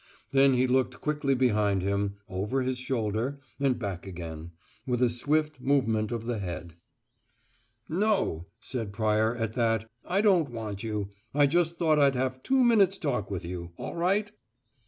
Then 0.31 0.55
he 0.55 0.65
looked 0.65 0.99
quickly 0.99 1.35
behind 1.35 1.83
him, 1.83 2.15
over 2.27 2.63
his 2.63 2.79
shoulder, 2.79 3.39
and 3.59 3.77
back 3.77 4.07
again, 4.07 4.49
with 4.87 4.99
a 5.03 5.11
swift 5.11 5.59
movement 5.61 6.11
of 6.11 6.25
the 6.25 6.39
head. 6.39 6.73
"No," 7.87 8.47
said 8.59 8.93
Pryor, 8.93 9.35
at 9.35 9.53
that. 9.53 9.87
"I 10.03 10.21
don't 10.21 10.49
want 10.49 10.81
you. 10.81 11.09
I 11.35 11.45
just 11.45 11.77
thought 11.77 11.99
I'd 11.99 12.15
have 12.15 12.41
two 12.41 12.63
minutes' 12.63 12.97
talk 12.97 13.29
with 13.29 13.45
you. 13.45 13.73
All 13.77 13.93
right?" 13.95 14.31